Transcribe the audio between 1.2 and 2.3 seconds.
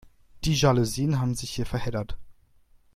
sich hier verheddert.